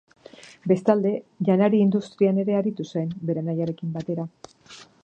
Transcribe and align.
Bestalde, 0.71 1.11
janari-industrian 1.49 2.43
ere 2.45 2.59
aritu 2.63 2.89
zen, 2.95 3.15
bere 3.31 3.45
anaiarekin 3.45 3.95
batera. 4.01 4.29